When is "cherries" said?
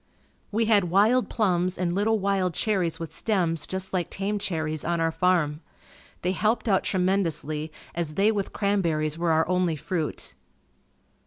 2.55-2.99, 4.39-4.83